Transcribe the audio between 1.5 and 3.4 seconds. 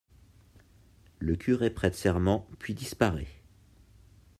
prête serment puis disparaît.